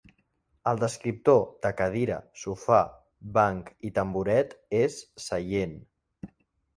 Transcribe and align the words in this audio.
El 0.69 0.79
descriptor 0.83 1.41
de 1.65 1.71
"cadira", 1.81 2.15
"sofà", 2.43 2.79
"banc" 3.35 3.69
i 3.89 3.91
"tamboret" 3.99 4.57
és 4.81 4.97
"seient". 5.27 5.77